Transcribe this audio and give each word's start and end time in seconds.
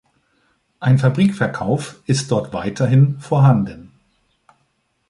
Ein 0.79 0.97
Fabrikverkauf 0.97 2.01
ist 2.07 2.31
dort 2.31 2.53
weiterhin 2.53 3.19
vorhanden. 3.19 3.91